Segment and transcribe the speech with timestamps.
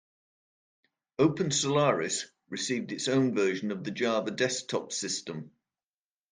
[1.19, 5.51] OpenSolaris received its own version of the Java Desktop System.